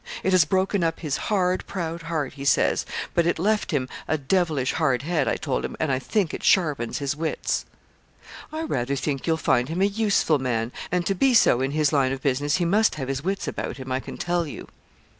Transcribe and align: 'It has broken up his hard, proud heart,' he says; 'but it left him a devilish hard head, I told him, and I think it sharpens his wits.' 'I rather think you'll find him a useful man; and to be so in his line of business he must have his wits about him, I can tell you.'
'It 0.23 0.31
has 0.31 0.45
broken 0.45 0.83
up 0.83 1.01
his 1.01 1.15
hard, 1.29 1.63
proud 1.67 2.01
heart,' 2.01 2.33
he 2.33 2.43
says; 2.43 2.87
'but 3.13 3.27
it 3.27 3.37
left 3.37 3.69
him 3.69 3.87
a 4.07 4.17
devilish 4.17 4.73
hard 4.73 5.03
head, 5.03 5.27
I 5.27 5.35
told 5.35 5.63
him, 5.63 5.77
and 5.79 5.91
I 5.91 5.99
think 5.99 6.33
it 6.33 6.43
sharpens 6.43 6.97
his 6.97 7.15
wits.' 7.15 7.65
'I 8.51 8.63
rather 8.63 8.95
think 8.95 9.27
you'll 9.27 9.37
find 9.37 9.69
him 9.69 9.79
a 9.83 9.85
useful 9.85 10.39
man; 10.39 10.71
and 10.91 11.05
to 11.05 11.13
be 11.13 11.35
so 11.35 11.61
in 11.61 11.69
his 11.69 11.93
line 11.93 12.11
of 12.11 12.23
business 12.23 12.55
he 12.57 12.65
must 12.65 12.95
have 12.95 13.09
his 13.09 13.23
wits 13.23 13.47
about 13.47 13.77
him, 13.77 13.91
I 13.91 13.99
can 13.99 14.17
tell 14.17 14.47
you.' 14.47 14.69